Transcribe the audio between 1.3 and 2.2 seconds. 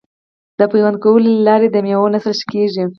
له لارې د میوو